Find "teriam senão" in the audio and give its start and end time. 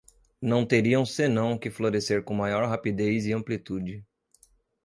0.65-1.59